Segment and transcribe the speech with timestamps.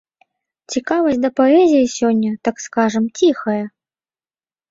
[0.75, 3.61] Цікавасць да паэзіі сёння, так скажам, ціхая.